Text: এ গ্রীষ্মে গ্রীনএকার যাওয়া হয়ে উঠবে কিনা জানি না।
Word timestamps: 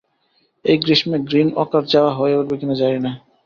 এ 0.65 0.73
গ্রীষ্মে 0.81 1.17
গ্রীনএকার 1.27 1.83
যাওয়া 1.93 2.11
হয়ে 2.17 2.37
উঠবে 2.39 2.55
কিনা 2.59 2.75
জানি 2.81 2.99
না। 2.99 3.11